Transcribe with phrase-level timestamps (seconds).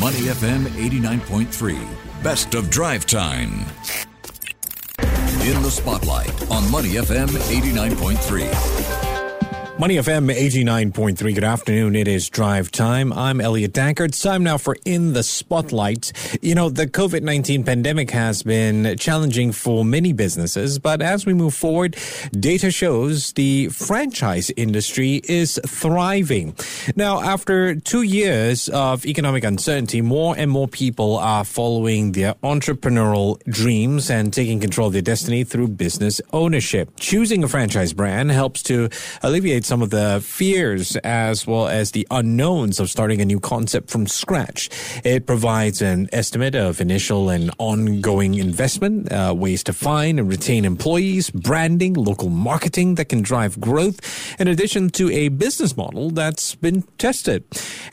[0.00, 2.22] Money FM 89.3.
[2.22, 3.66] Best of drive time.
[5.42, 9.01] In the spotlight on Money FM 89.3.
[9.78, 11.34] Money FM 89.3.
[11.34, 11.96] Good afternoon.
[11.96, 13.10] It is drive time.
[13.10, 14.04] I'm Elliot Danker.
[14.04, 16.12] It's time now for In the Spotlight.
[16.42, 21.32] You know, the COVID 19 pandemic has been challenging for many businesses, but as we
[21.32, 21.96] move forward,
[22.38, 26.54] data shows the franchise industry is thriving.
[26.94, 33.42] Now, after two years of economic uncertainty, more and more people are following their entrepreneurial
[33.44, 36.90] dreams and taking control of their destiny through business ownership.
[37.00, 38.90] Choosing a franchise brand helps to
[39.22, 43.88] alleviate some of the fears as well as the unknowns of starting a new concept
[43.88, 44.68] from scratch.
[45.02, 50.66] It provides an estimate of initial and ongoing investment, uh, ways to find and retain
[50.66, 53.98] employees, branding, local marketing that can drive growth,
[54.38, 57.42] in addition to a business model that's been tested.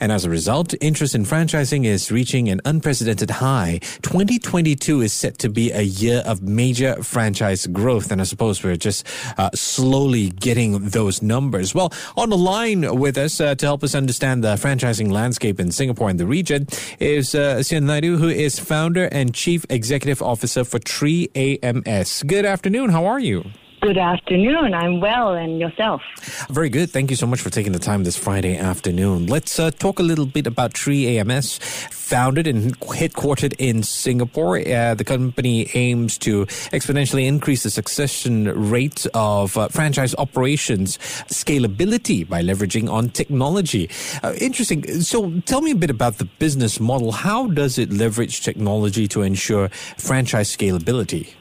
[0.00, 3.78] And as a result, interest in franchising is reaching an unprecedented high.
[4.02, 8.12] 2022 is set to be a year of major franchise growth.
[8.12, 9.06] And I suppose we're just
[9.38, 11.59] uh, slowly getting those numbers.
[11.74, 15.70] Well, on the line with us uh, to help us understand the franchising landscape in
[15.70, 16.66] Singapore and the region
[16.98, 22.26] is uh, Hsien Naidu, who is founder and chief executive officer for TreeAMS.
[22.26, 22.90] Good afternoon.
[22.90, 23.44] How are you?
[23.80, 24.74] Good afternoon.
[24.74, 26.02] I'm well, and yourself?
[26.50, 26.90] Very good.
[26.90, 29.26] Thank you so much for taking the time this Friday afternoon.
[29.26, 31.58] Let's uh, talk a little bit about TreeAMS.
[31.90, 39.06] Founded and headquartered in Singapore, uh, the company aims to exponentially increase the succession rate
[39.14, 43.88] of uh, franchise operations scalability by leveraging on technology.
[44.22, 45.00] Uh, interesting.
[45.00, 47.12] So, tell me a bit about the business model.
[47.12, 51.34] How does it leverage technology to ensure franchise scalability?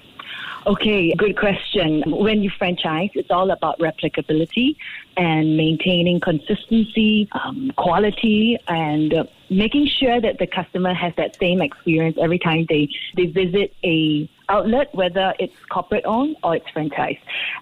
[0.67, 2.03] Okay, good question.
[2.05, 4.75] When you franchise, it's all about replicability
[5.15, 11.61] and maintaining consistency, um, quality, and uh, making sure that the customer has that same
[11.61, 17.17] experience every time they, they visit a outlet, whether it's corporate owned or it's franchise.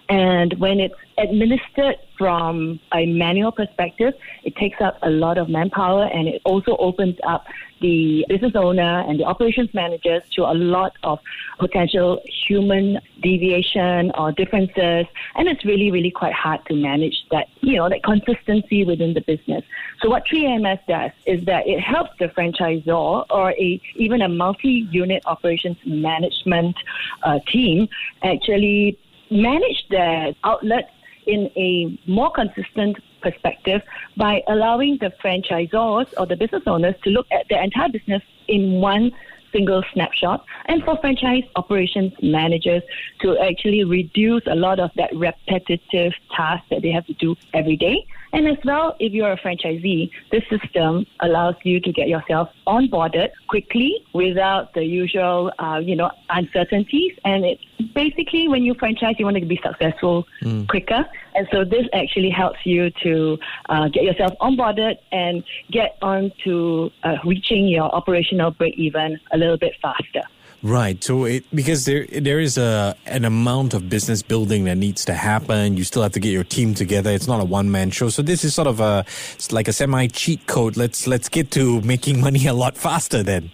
[0.08, 6.04] And when it's administered from a manual perspective, it takes up a lot of manpower
[6.04, 7.46] and it also opens up
[7.80, 11.20] the business owner and the operations managers to a lot of
[11.58, 15.06] potential human deviation or differences.
[15.36, 19.20] And it's really, really quite hard to manage that, you know, that consistency within the
[19.20, 19.64] business.
[20.00, 25.22] So what TreeAMS does is that it helps the franchisor or a, even a multi-unit
[25.26, 26.76] operations management
[27.22, 27.88] uh, team
[28.22, 28.98] actually
[29.30, 30.90] manage their outlets
[31.26, 33.82] in a more consistent perspective
[34.16, 38.80] by allowing the franchisors or the business owners to look at their entire business in
[38.80, 39.12] one
[39.52, 40.44] single snapshot.
[40.66, 42.82] And for franchise operations managers
[43.20, 47.76] to actually reduce a lot of that repetitive task that they have to do every
[47.76, 52.50] day and as well, if you're a franchisee, this system allows you to get yourself
[52.66, 57.12] onboarded quickly without the usual, uh, you know, uncertainties.
[57.24, 57.62] And it's
[57.94, 60.68] basically when you franchise, you want to be successful mm.
[60.68, 61.06] quicker.
[61.34, 66.90] And so this actually helps you to uh, get yourself onboarded and get on to
[67.04, 70.22] uh, reaching your operational break even a little bit faster.
[70.62, 71.02] Right.
[71.04, 75.14] So it because there there is a an amount of business building that needs to
[75.14, 75.76] happen.
[75.76, 77.10] You still have to get your team together.
[77.10, 78.08] It's not a one man show.
[78.08, 79.04] So this is sort of a
[79.34, 80.76] it's like a semi cheat code.
[80.76, 83.50] Let's let's get to making money a lot faster then.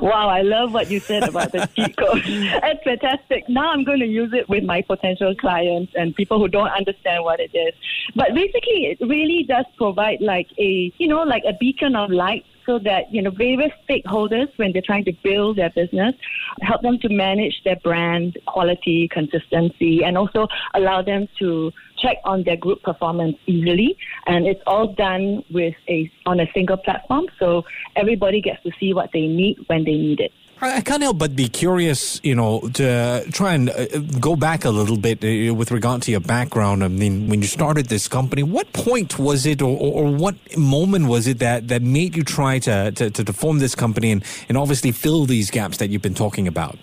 [0.00, 2.22] Wow, I love what you said about the cheat code.
[2.24, 3.48] It's fantastic.
[3.48, 7.24] Now I'm going to use it with my potential clients and people who don't understand
[7.24, 7.74] what it is.
[8.14, 12.44] But basically, it really does provide like a, you know, like a beacon of light
[12.66, 16.14] so that you know various stakeholders when they're trying to build their business
[16.60, 22.42] help them to manage their brand quality consistency and also allow them to check on
[22.42, 23.96] their group performance easily.
[24.26, 27.64] And it's all done with a on a single platform so
[27.96, 31.34] everybody gets to see what they need when they need it I can't help but
[31.34, 35.72] be curious, you know, to try and uh, go back a little bit uh, with
[35.72, 36.84] regard to your background.
[36.84, 41.08] I mean, when you started this company, what point was it, or, or, what moment
[41.08, 44.56] was it that, that made you try to, to, to form this company and, and
[44.56, 46.78] obviously fill these gaps that you've been talking about?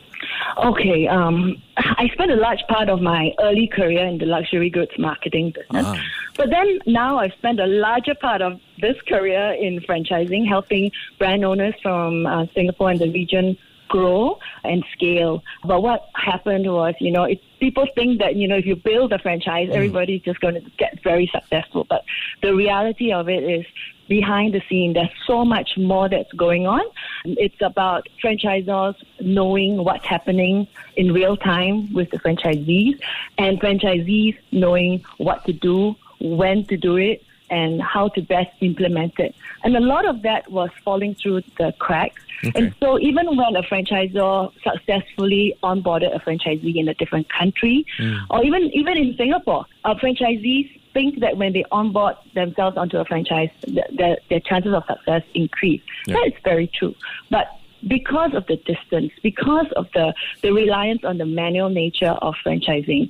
[0.58, 4.92] Okay, um, I spent a large part of my early career in the luxury goods
[4.98, 5.86] marketing business.
[5.86, 6.04] Uh-huh.
[6.36, 11.46] But then now I've spent a larger part of this career in franchising, helping brand
[11.46, 13.58] owners from uh, Singapore and the region
[13.90, 15.44] grow and scale.
[15.66, 19.12] But what happened was, you know, it, people think that, you know, if you build
[19.12, 19.74] a franchise, mm.
[19.74, 21.86] everybody's just going to get very successful.
[21.90, 22.06] But
[22.42, 23.66] the reality of it is
[24.08, 26.82] behind the scene, there's so much more that's going on.
[27.26, 33.00] It's about franchisors knowing what's happening in real time with the franchisees
[33.38, 39.20] and franchisees knowing what to do, when to do it, and how to best implement
[39.20, 39.36] it.
[39.64, 42.22] And a lot of that was falling through the cracks.
[42.46, 42.52] Okay.
[42.56, 48.16] And so even when a franchisor successfully onboarded a franchisee in a different country, hmm.
[48.30, 53.06] or even even in Singapore, our franchisees think that when they onboard themselves onto a
[53.06, 55.82] franchise, th- their, their chances of success increase.
[56.08, 56.16] Yeah.
[56.16, 56.96] That is very true.
[57.30, 57.48] But
[57.88, 63.10] because of the distance, because of the, the reliance on the manual nature of franchising,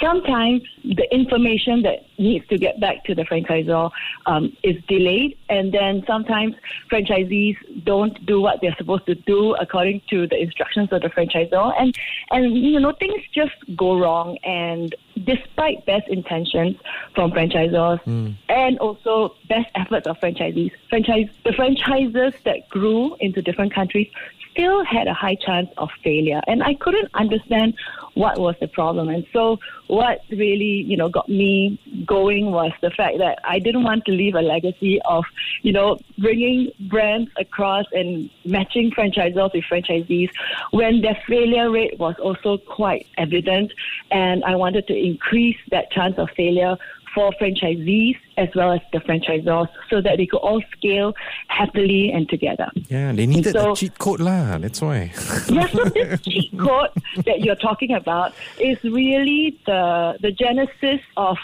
[0.00, 3.90] sometimes the information that needs to get back to the franchisor
[4.26, 6.54] um, is delayed, and then sometimes
[6.90, 11.74] franchisees don't do what they're supposed to do according to the instructions of the franchisor,
[11.78, 11.94] and
[12.30, 14.38] and you know things just go wrong.
[14.44, 14.94] And
[15.24, 16.76] despite best intentions
[17.14, 18.00] from franchisors
[18.48, 24.08] and also best efforts of franchisees, franchise the franchises that grew into different countries
[24.52, 26.40] still had a high chance of failure.
[26.46, 27.74] And I couldn't understand
[28.14, 29.08] what was the problem.
[29.08, 33.84] And so what really, you know, got me going was the fact that I didn't
[33.84, 35.24] want to leave a legacy of,
[35.62, 40.30] you know, bringing brands across and matching franchisors with franchisees
[40.70, 43.72] when their failure rate was also quite evident.
[44.10, 46.76] And I wanted to increase that chance of failure
[47.14, 51.12] for franchisees as well as the franchisors so that they could all scale
[51.48, 52.68] happily and together.
[52.88, 54.58] Yeah, they needed So- a cheat code lah.
[54.58, 55.12] That's why.
[55.50, 56.90] Yeah, so this cheat code
[57.26, 61.36] that you're talking about is really the the genesis of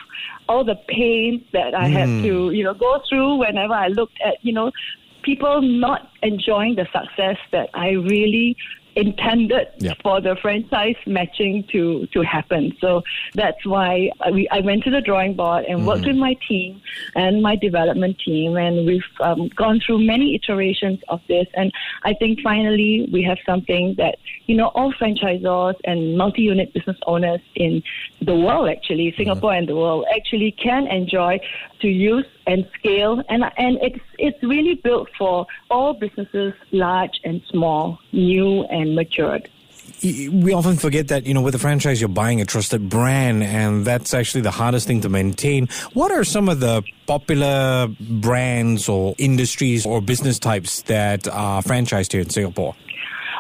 [0.49, 2.23] all the pain that I had hmm.
[2.23, 4.71] to, you know, go through whenever I looked at, you know,
[5.23, 8.57] people not enjoying the success that I really
[8.97, 9.99] intended Yep.
[10.03, 12.73] for the franchise matching to to happen.
[12.81, 13.03] So
[13.35, 16.81] that's why I, we, I went to the drawing board and worked with my team
[17.15, 21.47] and my development team, and we've um, gone through many iterations of this.
[21.55, 21.71] And
[22.05, 24.17] I think finally we have something that
[24.47, 27.83] you know all franchisors and multi-unit business owners in
[28.23, 31.39] the world, actually Singapore and the world, actually can enjoy
[31.81, 33.23] to use and scale.
[33.29, 39.49] And and it's it's really built for all businesses, large and small, new and matured.
[40.03, 43.85] We often forget that you know with a franchise you're buying a trusted brand and
[43.85, 49.15] that's actually the hardest thing to maintain what are some of the popular brands or
[49.17, 52.75] industries or business types that are franchised here in singapore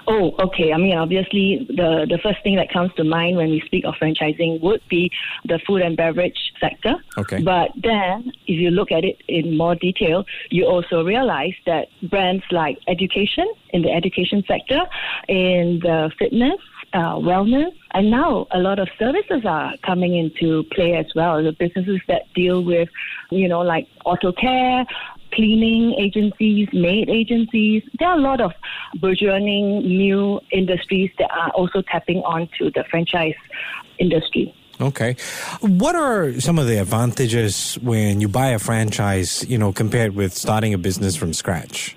[0.08, 0.72] Oh, okay.
[0.72, 3.94] I mean, obviously, the, the first thing that comes to mind when we speak of
[3.94, 5.10] franchising would be
[5.44, 6.94] the food and beverage sector.
[7.18, 7.42] Okay.
[7.42, 12.44] But then, if you look at it in more detail, you also realize that brands
[12.52, 14.80] like education, in the education sector,
[15.28, 16.60] in the fitness,
[16.92, 21.42] uh, wellness, and now a lot of services are coming into play as well.
[21.42, 22.88] The businesses that deal with,
[23.30, 24.86] you know, like auto care,
[25.36, 27.82] cleaning agencies, maid agencies.
[27.98, 28.52] There are a lot of
[29.00, 33.38] burgeoning new industries that are also tapping onto the franchise
[33.98, 34.46] industry.
[34.90, 35.12] okay
[35.82, 40.30] what are some of the advantages when you buy a franchise you know compared with
[40.36, 41.96] starting a business from scratch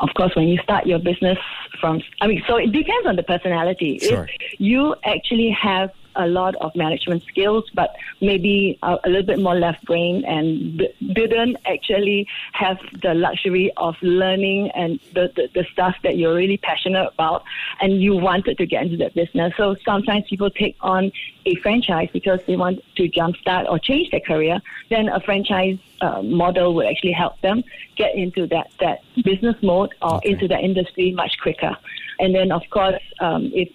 [0.00, 1.38] Of course, when you start your business
[1.80, 3.98] from, I mean, so it depends on the personality.
[4.00, 4.26] Sure.
[4.28, 9.40] If you actually have a lot of management skills, but maybe a, a little bit
[9.40, 15.48] more left brain and d- didn't actually have the luxury of learning and the, the,
[15.54, 17.42] the stuff that you're really passionate about,
[17.80, 19.52] and you wanted to get into that business.
[19.56, 21.12] So sometimes people take on
[21.46, 24.60] a franchise because they want to jumpstart or change their career.
[24.90, 27.62] Then a franchise uh, model will actually help them
[27.96, 30.30] get into that, that business mode or Okay.
[30.30, 31.76] into that industry much quicker.
[32.18, 33.68] And then, of course, um, if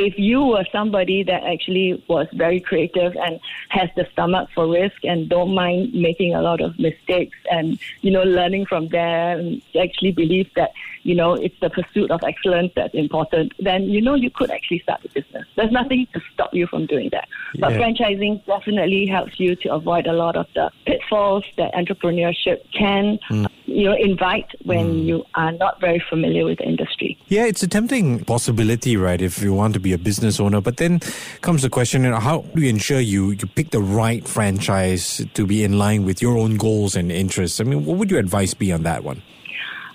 [0.00, 3.38] if you were somebody that actually was very creative and
[3.68, 8.10] has the stomach for risk and don't mind making a lot of mistakes and you
[8.10, 12.72] know learning from there and actually believe that you know it's the pursuit of excellence
[12.74, 15.46] that's important then you know you could actually start a business.
[15.56, 17.28] There's nothing to stop you from doing that.
[17.58, 23.18] But franchising definitely helps you to avoid a lot of the pitfalls that entrepreneurship can
[23.28, 23.44] hmm.
[23.70, 24.98] You know invite when hmm.
[24.98, 29.22] you are not very familiar with the industry Yeah, it's a tempting possibility, right?
[29.22, 31.00] If you want to be a business owner, but then
[31.42, 35.24] comes the question: you know, how do you ensure you you pick the right franchise
[35.34, 37.60] to be in line with your own goals and interests?
[37.60, 39.22] I mean, what would your advice be on that one?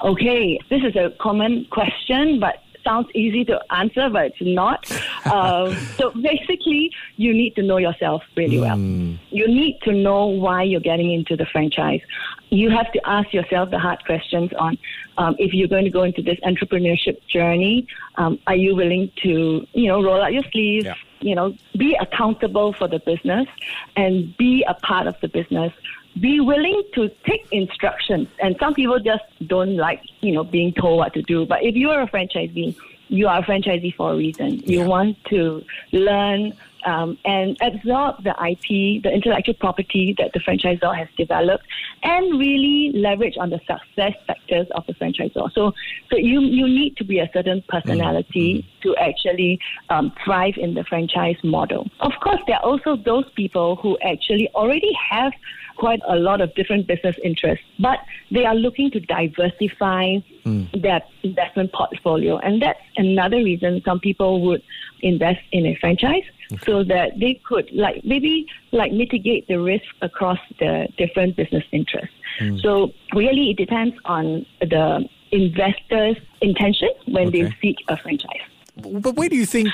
[0.01, 4.85] Okay, this is a common question, but sounds easy to answer, but it's not.
[5.25, 8.77] Um, so basically, you need to know yourself really well.
[8.77, 12.01] You need to know why you're getting into the franchise.
[12.49, 14.77] You have to ask yourself the hard questions on
[15.17, 17.87] um, if you're going to go into this entrepreneurship journey.
[18.15, 20.85] Um, are you willing to, you know, roll out your sleeves?
[20.85, 20.95] Yeah.
[21.21, 23.47] You know, be accountable for the business
[23.95, 25.73] and be a part of the business
[26.19, 28.27] be willing to take instructions.
[28.39, 31.45] And some people just don't like, you know, being told what to do.
[31.45, 32.75] But if you are a franchisee,
[33.09, 34.59] you are a franchisee for a reason.
[34.65, 34.87] You Yeah.
[34.87, 36.53] want to learn
[36.85, 41.65] um, and absorb the IP, the intellectual property that the franchisor has developed,
[42.03, 45.51] and really leverage on the success factors of the franchisor.
[45.53, 45.73] So,
[46.09, 48.81] so you you need to be a certain personality mm-hmm.
[48.89, 51.89] to actually um, thrive in the franchise model.
[51.99, 55.33] Of course, there are also those people who actually already have
[55.77, 57.99] quite a lot of different business interests, but
[58.31, 60.81] they are looking to diversify mm.
[60.81, 62.37] their investment portfolio.
[62.37, 64.63] And that's another reason some people would
[65.01, 66.63] invest in a franchise okay.
[66.65, 72.15] so that they could like maybe like mitigate the risk across the different business interests.
[72.39, 72.61] Mm.
[72.61, 77.43] So really it depends on the investor's intention when okay.
[77.43, 78.41] they seek a franchise.
[78.77, 79.69] But where do you think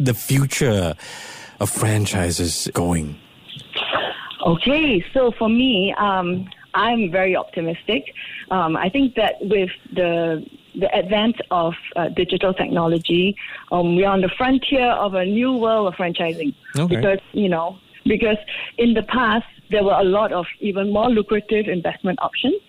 [0.00, 0.94] the future
[1.60, 3.18] of franchises is going?
[4.46, 8.14] Okay, so for me, um, I'm very optimistic.
[8.50, 13.36] Um, I think that with the the advent of uh, digital technology,
[13.72, 16.54] um, we are on the frontier of a new world of franchising.
[16.76, 16.96] Okay.
[16.96, 18.38] Because you know, because
[18.76, 22.60] in the past there were a lot of even more lucrative investment options.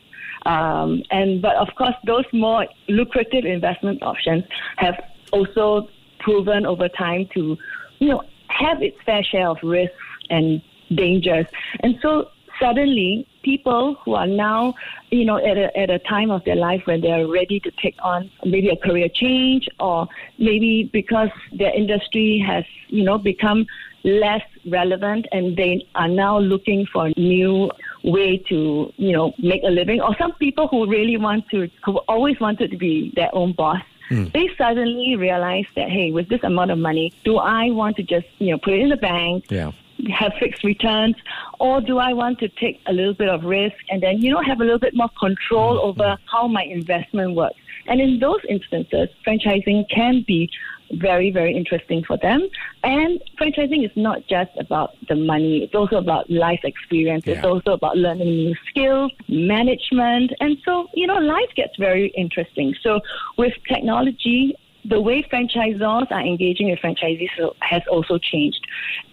[0.45, 4.43] Um, and but of course, those more lucrative investment options
[4.77, 4.95] have
[5.31, 5.89] also
[6.19, 7.57] proven over time to,
[7.99, 9.95] you know, have its fair share of risks
[10.29, 10.61] and
[10.93, 11.45] dangers.
[11.81, 12.29] And so
[12.59, 14.73] suddenly people who are now,
[15.11, 17.95] you know, at a, at a time of their life when they're ready to take
[17.99, 23.65] on maybe a career change or maybe because their industry has, you know, become
[24.03, 27.69] less relevant and they are now looking for a new
[28.03, 31.97] way to, you know, make a living or some people who really want to, who
[32.07, 33.81] always wanted to be their own boss.
[34.09, 34.31] Mm.
[34.31, 38.25] They suddenly realize that, hey, with this amount of money, do I want to just,
[38.39, 39.71] you know, put it in the bank, yeah
[40.07, 41.15] have fixed returns,
[41.59, 44.41] or do I want to take a little bit of risk and then, you know,
[44.41, 46.01] have a little bit more control mm-hmm.
[46.01, 47.57] over how my investment works?
[47.87, 50.49] And in those instances, franchising can be
[50.93, 52.47] very, very interesting for them.
[52.83, 57.35] And franchising is not just about the money, it's also about life experience, yeah.
[57.35, 60.31] it's also about learning new skills, management.
[60.39, 62.73] And so, you know, life gets very interesting.
[62.81, 63.01] So
[63.37, 64.55] with technology,
[64.85, 68.65] the way franchisors are engaging with franchisees has also changed.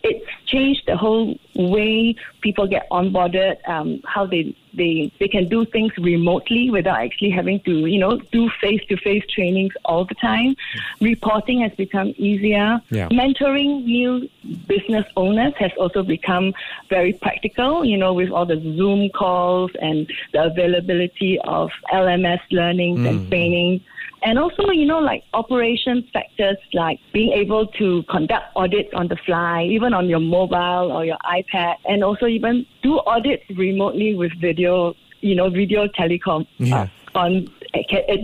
[0.03, 5.65] It's changed the whole way people get onboarded, um, how they, they they can do
[5.65, 10.15] things remotely without actually having to, you know, do face to face trainings all the
[10.15, 10.55] time.
[11.01, 12.81] Reporting has become easier.
[12.91, 13.09] Yeah.
[13.09, 14.29] Mentoring new
[14.69, 16.55] business owners has also become
[16.89, 23.01] very practical, you know, with all the Zoom calls and the availability of LMS learnings
[23.01, 23.09] mm.
[23.09, 23.83] and trainings
[24.27, 29.17] and also, you know, like operation factors like being able to conduct audits on the
[29.25, 34.33] fly, even on your mobile or your iPad, and also even do audits remotely with
[34.41, 36.45] video, you know, video telecom.
[36.59, 36.89] Yeah.
[37.15, 37.49] Uh, on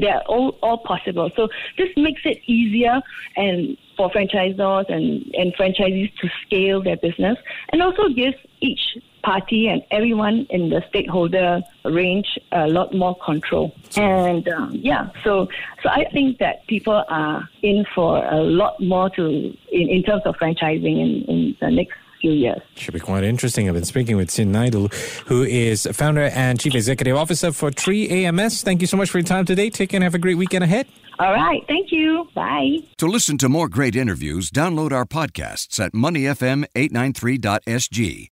[0.00, 1.30] they're all, all possible.
[1.36, 3.00] So this makes it easier
[3.36, 7.38] and for franchisors and, and franchisees to scale their business
[7.72, 13.74] and also gives each party and everyone in the stakeholder range a lot more control.
[13.96, 15.48] And um, yeah, so
[15.82, 20.22] so I think that people are in for a lot more to in, in terms
[20.24, 22.60] of franchising in, in the next few years.
[22.76, 23.68] Should be quite interesting.
[23.68, 24.88] I've been speaking with Hsien Naidu,
[25.26, 28.62] who is founder and chief executive officer for TreeAMS.
[28.62, 29.68] Thank you so much for your time today.
[29.70, 30.86] Take care and have a great weekend ahead.
[31.18, 31.62] All right.
[31.68, 32.26] Thank you.
[32.34, 32.78] Bye.
[32.98, 38.31] To listen to more great interviews, download our podcasts at moneyfm893.sg